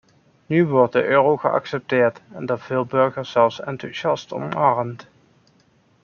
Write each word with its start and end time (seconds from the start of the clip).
Nu 0.45 0.67
wordt 0.67 0.93
de 0.93 1.05
euro 1.05 1.37
geaccepteerd 1.37 2.21
en 2.33 2.45
door 2.45 2.59
veel 2.59 2.85
burgers 2.85 3.31
zelfs 3.31 3.59
enthousiast 3.59 4.33
omarmd. 4.33 5.07